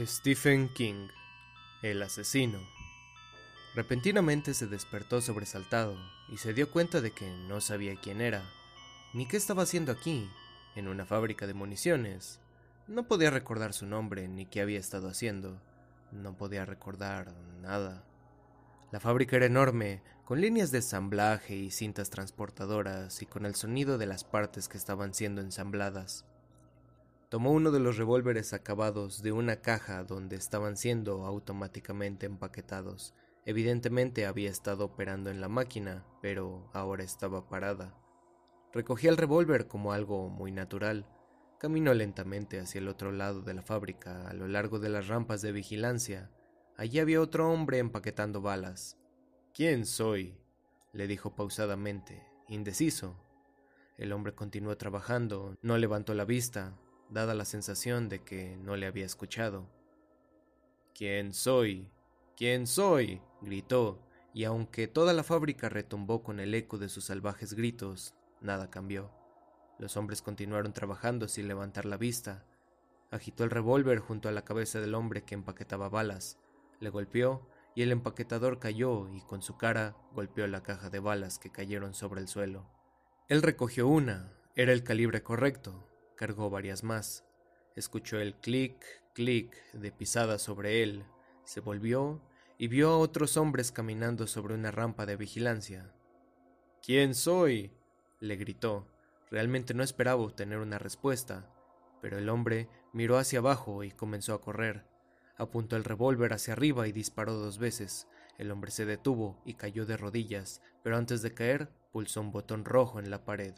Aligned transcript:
Stephen 0.00 0.70
King, 0.70 1.08
el 1.82 2.02
asesino. 2.02 2.58
Repentinamente 3.74 4.54
se 4.54 4.66
despertó 4.66 5.20
sobresaltado 5.20 5.98
y 6.30 6.38
se 6.38 6.54
dio 6.54 6.70
cuenta 6.70 7.02
de 7.02 7.10
que 7.10 7.30
no 7.46 7.60
sabía 7.60 8.00
quién 8.00 8.22
era, 8.22 8.42
ni 9.12 9.26
qué 9.26 9.36
estaba 9.36 9.64
haciendo 9.64 9.92
aquí, 9.92 10.30
en 10.76 10.88
una 10.88 11.04
fábrica 11.04 11.46
de 11.46 11.52
municiones. 11.52 12.40
No 12.88 13.06
podía 13.06 13.28
recordar 13.28 13.74
su 13.74 13.84
nombre 13.84 14.28
ni 14.28 14.46
qué 14.46 14.62
había 14.62 14.80
estado 14.80 15.08
haciendo. 15.10 15.60
No 16.10 16.38
podía 16.38 16.64
recordar 16.64 17.30
nada. 17.60 18.02
La 18.92 19.00
fábrica 19.00 19.36
era 19.36 19.44
enorme, 19.44 20.02
con 20.24 20.40
líneas 20.40 20.70
de 20.70 20.78
ensamblaje 20.78 21.54
y 21.54 21.70
cintas 21.70 22.08
transportadoras 22.08 23.20
y 23.20 23.26
con 23.26 23.44
el 23.44 23.54
sonido 23.54 23.98
de 23.98 24.06
las 24.06 24.24
partes 24.24 24.68
que 24.68 24.78
estaban 24.78 25.12
siendo 25.12 25.42
ensambladas. 25.42 26.24
Tomó 27.32 27.50
uno 27.52 27.70
de 27.70 27.80
los 27.80 27.96
revólveres 27.96 28.52
acabados 28.52 29.22
de 29.22 29.32
una 29.32 29.62
caja 29.62 30.04
donde 30.04 30.36
estaban 30.36 30.76
siendo 30.76 31.24
automáticamente 31.24 32.26
empaquetados. 32.26 33.14
Evidentemente 33.46 34.26
había 34.26 34.50
estado 34.50 34.84
operando 34.84 35.30
en 35.30 35.40
la 35.40 35.48
máquina, 35.48 36.04
pero 36.20 36.68
ahora 36.74 37.04
estaba 37.04 37.48
parada. 37.48 37.98
Recogía 38.74 39.08
el 39.08 39.16
revólver 39.16 39.66
como 39.66 39.94
algo 39.94 40.28
muy 40.28 40.52
natural. 40.52 41.06
Caminó 41.58 41.94
lentamente 41.94 42.60
hacia 42.60 42.80
el 42.80 42.88
otro 42.88 43.12
lado 43.12 43.40
de 43.40 43.54
la 43.54 43.62
fábrica, 43.62 44.28
a 44.28 44.34
lo 44.34 44.46
largo 44.46 44.78
de 44.78 44.90
las 44.90 45.08
rampas 45.08 45.40
de 45.40 45.52
vigilancia. 45.52 46.30
Allí 46.76 46.98
había 46.98 47.22
otro 47.22 47.50
hombre 47.50 47.78
empaquetando 47.78 48.42
balas. 48.42 48.98
¿Quién 49.54 49.86
soy? 49.86 50.36
le 50.92 51.06
dijo 51.06 51.34
pausadamente, 51.34 52.26
indeciso. 52.48 53.16
El 53.96 54.12
hombre 54.12 54.34
continuó 54.34 54.76
trabajando, 54.76 55.56
no 55.62 55.78
levantó 55.78 56.12
la 56.12 56.26
vista, 56.26 56.76
dada 57.12 57.34
la 57.34 57.44
sensación 57.44 58.08
de 58.08 58.22
que 58.22 58.56
no 58.56 58.76
le 58.76 58.86
había 58.86 59.06
escuchado. 59.06 59.68
¿Quién 60.94 61.32
soy? 61.32 61.90
¿Quién 62.36 62.66
soy? 62.66 63.20
gritó, 63.40 64.00
y 64.32 64.44
aunque 64.44 64.88
toda 64.88 65.12
la 65.12 65.22
fábrica 65.22 65.68
retumbó 65.68 66.22
con 66.22 66.40
el 66.40 66.54
eco 66.54 66.78
de 66.78 66.88
sus 66.88 67.04
salvajes 67.04 67.54
gritos, 67.54 68.14
nada 68.40 68.70
cambió. 68.70 69.10
Los 69.78 69.96
hombres 69.96 70.22
continuaron 70.22 70.72
trabajando 70.72 71.28
sin 71.28 71.48
levantar 71.48 71.84
la 71.84 71.96
vista. 71.96 72.44
Agitó 73.10 73.44
el 73.44 73.50
revólver 73.50 73.98
junto 73.98 74.28
a 74.28 74.32
la 74.32 74.44
cabeza 74.44 74.80
del 74.80 74.94
hombre 74.94 75.24
que 75.24 75.34
empaquetaba 75.34 75.88
balas, 75.88 76.38
le 76.80 76.90
golpeó 76.90 77.46
y 77.74 77.82
el 77.82 77.92
empaquetador 77.92 78.58
cayó 78.58 79.08
y 79.08 79.20
con 79.22 79.42
su 79.42 79.56
cara 79.56 79.96
golpeó 80.12 80.46
la 80.46 80.62
caja 80.62 80.90
de 80.90 80.98
balas 80.98 81.38
que 81.38 81.50
cayeron 81.50 81.94
sobre 81.94 82.20
el 82.20 82.28
suelo. 82.28 82.66
Él 83.28 83.42
recogió 83.42 83.86
una, 83.86 84.32
era 84.54 84.72
el 84.72 84.82
calibre 84.82 85.22
correcto, 85.22 85.86
Cargó 86.22 86.50
varias 86.50 86.84
más. 86.84 87.24
Escuchó 87.74 88.20
el 88.20 88.36
clic, 88.36 88.76
clic 89.12 89.56
de 89.72 89.90
pisadas 89.90 90.40
sobre 90.40 90.84
él. 90.84 91.04
Se 91.42 91.58
volvió 91.58 92.22
y 92.58 92.68
vio 92.68 92.90
a 92.90 92.98
otros 92.98 93.36
hombres 93.36 93.72
caminando 93.72 94.28
sobre 94.28 94.54
una 94.54 94.70
rampa 94.70 95.04
de 95.04 95.16
vigilancia. 95.16 95.92
¿Quién 96.80 97.16
soy? 97.16 97.72
le 98.20 98.36
gritó. 98.36 98.86
Realmente 99.32 99.74
no 99.74 99.82
esperaba 99.82 100.22
obtener 100.22 100.58
una 100.58 100.78
respuesta, 100.78 101.52
pero 102.00 102.18
el 102.18 102.28
hombre 102.28 102.68
miró 102.92 103.18
hacia 103.18 103.40
abajo 103.40 103.82
y 103.82 103.90
comenzó 103.90 104.32
a 104.32 104.40
correr. 104.40 104.86
Apuntó 105.36 105.74
el 105.74 105.82
revólver 105.82 106.34
hacia 106.34 106.52
arriba 106.52 106.86
y 106.86 106.92
disparó 106.92 107.34
dos 107.34 107.58
veces. 107.58 108.06
El 108.38 108.52
hombre 108.52 108.70
se 108.70 108.86
detuvo 108.86 109.42
y 109.44 109.54
cayó 109.54 109.86
de 109.86 109.96
rodillas, 109.96 110.62
pero 110.84 110.96
antes 110.96 111.20
de 111.22 111.34
caer 111.34 111.68
pulsó 111.90 112.20
un 112.20 112.30
botón 112.30 112.64
rojo 112.64 113.00
en 113.00 113.10
la 113.10 113.24
pared. 113.24 113.54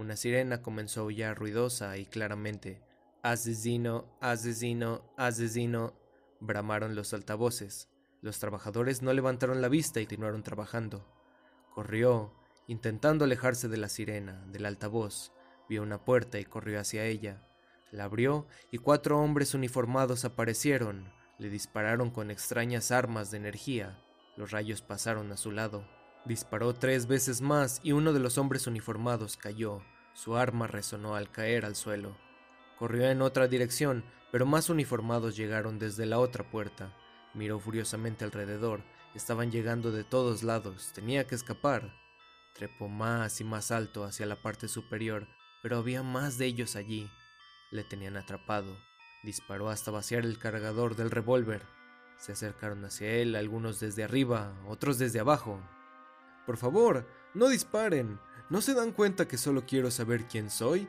Una 0.00 0.16
sirena 0.16 0.62
comenzó 0.62 1.00
a 1.00 1.02
aullar 1.02 1.38
ruidosa 1.38 1.98
y 1.98 2.06
claramente. 2.06 2.80
Asesino, 3.22 4.16
asesino, 4.22 5.04
asesino, 5.18 5.92
bramaron 6.40 6.94
los 6.94 7.12
altavoces. 7.12 7.90
Los 8.22 8.38
trabajadores 8.38 9.02
no 9.02 9.12
levantaron 9.12 9.60
la 9.60 9.68
vista 9.68 10.00
y 10.00 10.06
continuaron 10.06 10.42
trabajando. 10.42 11.06
Corrió, 11.74 12.32
intentando 12.66 13.26
alejarse 13.26 13.68
de 13.68 13.76
la 13.76 13.90
sirena, 13.90 14.42
del 14.46 14.64
altavoz. 14.64 15.32
Vio 15.68 15.82
una 15.82 16.02
puerta 16.02 16.38
y 16.38 16.46
corrió 16.46 16.80
hacia 16.80 17.04
ella. 17.04 17.46
La 17.92 18.04
abrió 18.04 18.46
y 18.70 18.78
cuatro 18.78 19.20
hombres 19.20 19.52
uniformados 19.52 20.24
aparecieron. 20.24 21.12
Le 21.38 21.50
dispararon 21.50 22.08
con 22.08 22.30
extrañas 22.30 22.90
armas 22.90 23.30
de 23.30 23.36
energía. 23.36 24.02
Los 24.38 24.50
rayos 24.50 24.80
pasaron 24.80 25.30
a 25.30 25.36
su 25.36 25.50
lado. 25.50 25.86
Disparó 26.24 26.74
tres 26.74 27.06
veces 27.06 27.42
más 27.42 27.80
y 27.82 27.92
uno 27.92 28.14
de 28.14 28.20
los 28.20 28.38
hombres 28.38 28.66
uniformados 28.66 29.36
cayó. 29.36 29.82
Su 30.12 30.36
arma 30.36 30.66
resonó 30.66 31.14
al 31.14 31.30
caer 31.30 31.64
al 31.64 31.76
suelo. 31.76 32.16
Corrió 32.78 33.10
en 33.10 33.22
otra 33.22 33.48
dirección, 33.48 34.04
pero 34.32 34.46
más 34.46 34.70
uniformados 34.70 35.36
llegaron 35.36 35.78
desde 35.78 36.06
la 36.06 36.18
otra 36.18 36.50
puerta. 36.50 36.94
Miró 37.34 37.58
furiosamente 37.58 38.24
alrededor. 38.24 38.82
Estaban 39.14 39.50
llegando 39.50 39.92
de 39.92 40.04
todos 40.04 40.42
lados. 40.42 40.92
Tenía 40.94 41.26
que 41.26 41.34
escapar. 41.34 41.94
Trepó 42.54 42.88
más 42.88 43.40
y 43.40 43.44
más 43.44 43.70
alto 43.70 44.04
hacia 44.04 44.26
la 44.26 44.42
parte 44.42 44.68
superior, 44.68 45.28
pero 45.62 45.78
había 45.78 46.02
más 46.02 46.38
de 46.38 46.46
ellos 46.46 46.76
allí. 46.76 47.10
Le 47.70 47.84
tenían 47.84 48.16
atrapado. 48.16 48.76
Disparó 49.22 49.68
hasta 49.68 49.90
vaciar 49.90 50.24
el 50.24 50.38
cargador 50.38 50.96
del 50.96 51.10
revólver. 51.10 51.62
Se 52.18 52.32
acercaron 52.32 52.84
hacia 52.84 53.10
él, 53.14 53.34
algunos 53.36 53.80
desde 53.80 54.04
arriba, 54.04 54.54
otros 54.66 54.98
desde 54.98 55.20
abajo. 55.20 55.60
Por 56.46 56.56
favor, 56.56 57.06
no 57.34 57.48
disparen. 57.48 58.18
¿No 58.50 58.60
se 58.60 58.74
dan 58.74 58.90
cuenta 58.90 59.28
que 59.28 59.38
solo 59.38 59.64
quiero 59.64 59.92
saber 59.92 60.24
quién 60.24 60.50
soy? 60.50 60.88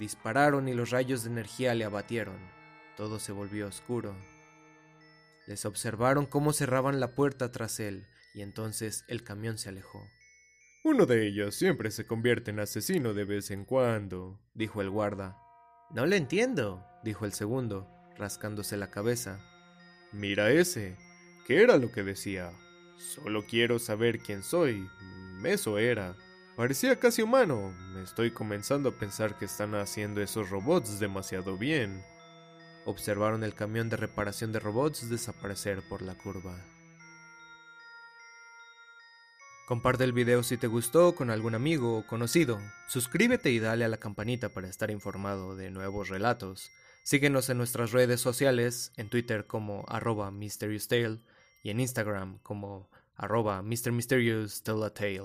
Dispararon 0.00 0.68
y 0.68 0.74
los 0.74 0.90
rayos 0.90 1.22
de 1.22 1.30
energía 1.30 1.72
le 1.76 1.84
abatieron. 1.84 2.36
Todo 2.96 3.20
se 3.20 3.30
volvió 3.30 3.68
oscuro. 3.68 4.16
Les 5.46 5.64
observaron 5.64 6.26
cómo 6.26 6.52
cerraban 6.52 6.98
la 6.98 7.14
puerta 7.14 7.52
tras 7.52 7.78
él, 7.78 8.08
y 8.34 8.42
entonces 8.42 9.04
el 9.06 9.22
camión 9.22 9.56
se 9.56 9.68
alejó. 9.68 10.04
Uno 10.82 11.06
de 11.06 11.28
ellos 11.28 11.54
siempre 11.54 11.92
se 11.92 12.06
convierte 12.06 12.50
en 12.50 12.58
asesino 12.58 13.14
de 13.14 13.24
vez 13.24 13.52
en 13.52 13.64
cuando, 13.64 14.40
dijo 14.54 14.80
el 14.80 14.90
guarda. 14.90 15.36
No 15.94 16.06
le 16.06 16.16
entiendo, 16.16 16.84
dijo 17.04 17.24
el 17.24 17.34
segundo, 17.34 17.88
rascándose 18.16 18.76
la 18.76 18.90
cabeza. 18.90 19.38
Mira 20.12 20.50
ese. 20.50 20.96
¿Qué 21.46 21.62
era 21.62 21.76
lo 21.76 21.92
que 21.92 22.02
decía? 22.02 22.52
Solo 22.96 23.44
quiero 23.46 23.78
saber 23.78 24.18
quién 24.18 24.42
soy. 24.42 24.88
Eso 25.44 25.78
era. 25.78 26.16
Parecía 26.56 26.98
casi 26.98 27.22
humano. 27.22 27.74
Me 27.94 28.02
estoy 28.02 28.32
comenzando 28.32 28.90
a 28.90 28.98
pensar 28.98 29.38
que 29.38 29.44
están 29.44 29.74
haciendo 29.74 30.20
esos 30.20 30.50
robots 30.50 31.00
demasiado 31.00 31.56
bien. 31.56 32.04
Observaron 32.84 33.44
el 33.44 33.54
camión 33.54 33.88
de 33.88 33.96
reparación 33.96 34.52
de 34.52 34.60
robots 34.60 35.08
desaparecer 35.08 35.82
por 35.88 36.02
la 36.02 36.16
curva. 36.16 36.58
Comparte 39.70 40.02
el 40.02 40.12
video 40.12 40.42
si 40.42 40.56
te 40.56 40.66
gustó 40.66 41.14
con 41.14 41.30
algún 41.30 41.54
amigo 41.54 41.98
o 41.98 42.06
conocido. 42.06 42.58
Suscríbete 42.88 43.52
y 43.52 43.60
dale 43.60 43.84
a 43.84 43.88
la 43.88 43.98
campanita 43.98 44.48
para 44.48 44.68
estar 44.68 44.90
informado 44.90 45.54
de 45.54 45.70
nuevos 45.70 46.08
relatos. 46.08 46.72
Síguenos 47.04 47.48
en 47.50 47.58
nuestras 47.58 47.92
redes 47.92 48.20
sociales, 48.20 48.92
en 48.96 49.08
Twitter 49.08 49.46
como 49.46 49.84
arroba 49.86 50.30
Mysterious 50.32 50.88
y 51.62 51.70
en 51.70 51.78
Instagram 51.78 52.38
como 52.42 52.90
arroba. 53.14 53.62
Mysterious 53.62 54.62
Tale. 54.64 55.22